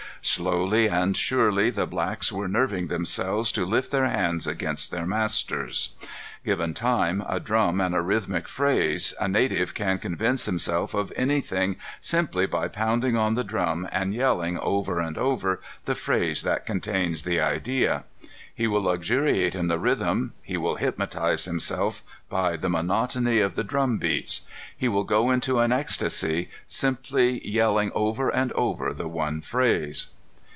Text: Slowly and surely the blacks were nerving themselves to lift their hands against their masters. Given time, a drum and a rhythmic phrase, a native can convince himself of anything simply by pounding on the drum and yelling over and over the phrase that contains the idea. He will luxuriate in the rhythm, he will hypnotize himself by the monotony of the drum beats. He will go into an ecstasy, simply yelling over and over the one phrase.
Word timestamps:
Slowly 0.23 0.85
and 0.87 1.17
surely 1.17 1.71
the 1.71 1.87
blacks 1.87 2.31
were 2.31 2.47
nerving 2.47 2.89
themselves 2.89 3.51
to 3.53 3.65
lift 3.65 3.89
their 3.89 4.05
hands 4.07 4.45
against 4.45 4.91
their 4.91 5.07
masters. 5.07 5.95
Given 6.45 6.75
time, 6.75 7.23
a 7.27 7.39
drum 7.39 7.81
and 7.81 7.95
a 7.95 8.01
rhythmic 8.01 8.47
phrase, 8.47 9.15
a 9.19 9.27
native 9.27 9.73
can 9.73 9.97
convince 9.97 10.45
himself 10.45 10.93
of 10.93 11.11
anything 11.15 11.77
simply 11.99 12.45
by 12.45 12.67
pounding 12.67 13.17
on 13.17 13.33
the 13.33 13.43
drum 13.43 13.89
and 13.91 14.13
yelling 14.13 14.59
over 14.59 14.99
and 14.99 15.17
over 15.17 15.59
the 15.85 15.95
phrase 15.95 16.43
that 16.43 16.67
contains 16.67 17.23
the 17.23 17.41
idea. 17.41 18.03
He 18.53 18.67
will 18.67 18.81
luxuriate 18.83 19.55
in 19.55 19.69
the 19.69 19.79
rhythm, 19.79 20.33
he 20.43 20.57
will 20.57 20.75
hypnotize 20.75 21.45
himself 21.45 22.03
by 22.29 22.57
the 22.57 22.69
monotony 22.69 23.39
of 23.39 23.55
the 23.55 23.63
drum 23.63 23.97
beats. 23.97 24.41
He 24.77 24.87
will 24.89 25.05
go 25.05 25.31
into 25.31 25.59
an 25.59 25.71
ecstasy, 25.71 26.49
simply 26.67 27.47
yelling 27.47 27.91
over 27.95 28.29
and 28.29 28.51
over 28.51 28.93
the 28.93 29.07
one 29.07 29.41
phrase. 29.41 30.07